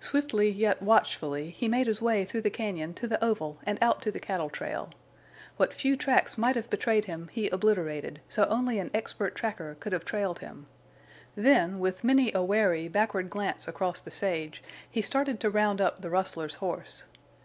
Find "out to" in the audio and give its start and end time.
3.80-4.10